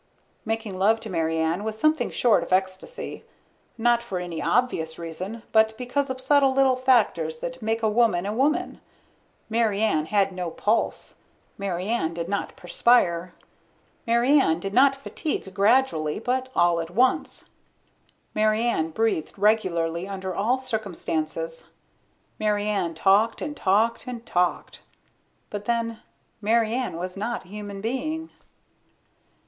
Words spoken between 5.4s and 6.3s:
but because of